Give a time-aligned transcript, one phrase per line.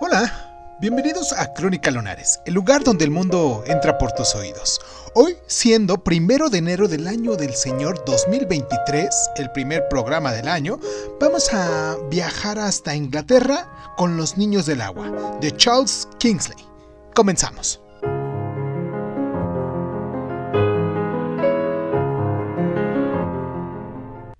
[0.00, 4.80] Hola, bienvenidos a Crónica Lunares, el lugar donde el mundo entra por tus oídos.
[5.14, 9.08] Hoy, siendo primero de enero del año del Señor 2023,
[9.38, 10.78] el primer programa del año,
[11.18, 16.64] vamos a viajar hasta Inglaterra con Los Niños del Agua, de Charles Kingsley.
[17.12, 17.80] Comenzamos.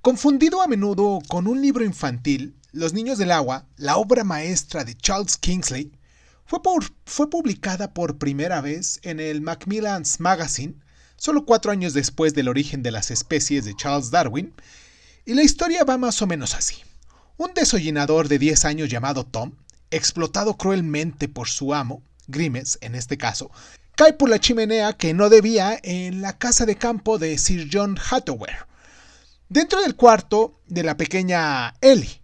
[0.09, 4.97] Confundido a menudo con un libro infantil, Los Niños del Agua, la obra maestra de
[4.97, 5.93] Charles Kingsley,
[6.47, 10.77] fue, publicada por primera vez en el Macmillan's Magazine,
[11.19, 14.55] solo cuatro años después del origen de las especies de Charles Darwin,
[15.27, 16.77] y la historia va más o menos así.
[17.37, 19.57] Un desollinador de 10 años llamado Tom,
[19.91, 23.51] explotado cruelmente por su amo, Grimes en este caso,
[23.95, 27.99] cae por la chimenea que no debía en la casa de campo de Sir John
[28.11, 28.55] Hathaway,
[29.49, 32.21] dentro del cuarto de la pequeña Ellie.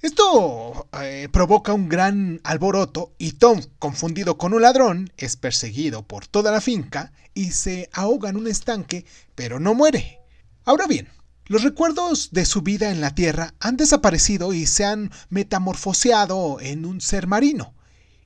[0.00, 6.26] Esto eh, provoca un gran alboroto y Tom, confundido con un ladrón, es perseguido por
[6.26, 10.20] toda la finca y se ahoga en un estanque, pero no muere.
[10.64, 11.08] Ahora bien,
[11.46, 16.86] los recuerdos de su vida en la Tierra han desaparecido y se han metamorfoseado en
[16.86, 17.74] un ser marino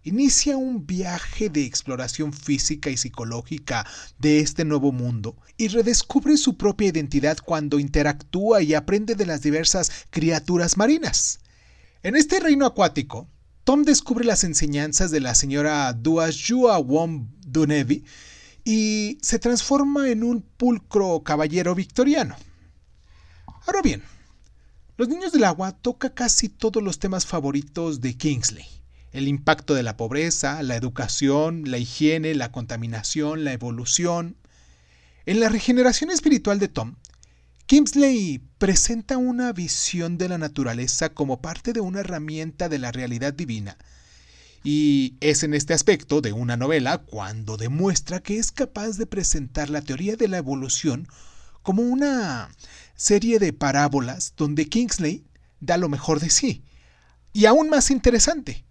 [0.04, 3.86] inicia un viaje de exploración física y psicológica
[4.18, 9.40] de este nuevo mundo y redescubre su propia identidad cuando interactúa y aprende de las
[9.40, 11.40] diversas criaturas marinas.
[12.02, 13.28] En este reino acuático,
[13.64, 18.04] Tom descubre las enseñanzas de la señora Duashua Wom Dunevi
[18.62, 22.36] y se transforma en un pulcro caballero victoriano.
[23.66, 24.02] Ahora bien,
[24.98, 28.83] Los Niños del Agua toca casi todos los temas favoritos de Kingsley
[29.14, 34.36] el impacto de la pobreza, la educación, la higiene, la contaminación, la evolución.
[35.24, 36.96] En la regeneración espiritual de Tom,
[37.66, 43.32] Kingsley presenta una visión de la naturaleza como parte de una herramienta de la realidad
[43.32, 43.78] divina.
[44.64, 49.70] Y es en este aspecto de una novela cuando demuestra que es capaz de presentar
[49.70, 51.06] la teoría de la evolución
[51.62, 52.50] como una
[52.96, 55.24] serie de parábolas donde Kingsley
[55.60, 56.64] da lo mejor de sí.
[57.32, 58.63] Y aún más interesante,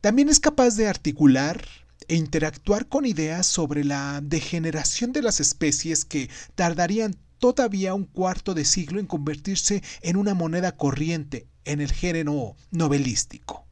[0.00, 1.64] también es capaz de articular
[2.08, 8.54] e interactuar con ideas sobre la degeneración de las especies que tardarían todavía un cuarto
[8.54, 13.66] de siglo en convertirse en una moneda corriente en el género novelístico.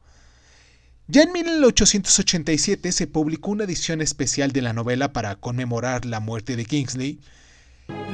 [1.07, 6.55] Ya en 1887 se publicó una edición especial de la novela para conmemorar la muerte
[6.55, 7.19] de Kingsley.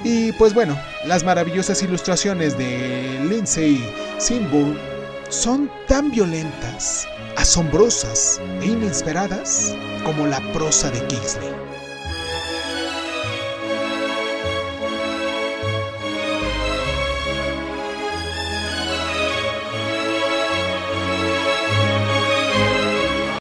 [0.03, 3.81] Y pues bueno, las maravillosas ilustraciones de Lindsay
[4.19, 4.90] Simburg
[5.31, 11.49] son tan violentas asombrosas e inesperadas como la prosa de Kingsley.